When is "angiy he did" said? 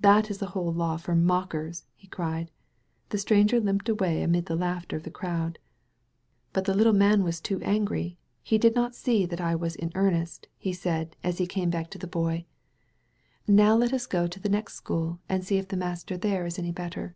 7.60-8.74